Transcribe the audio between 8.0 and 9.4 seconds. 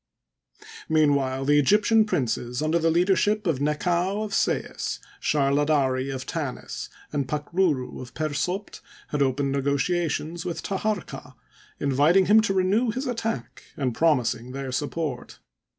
of Per Sopd had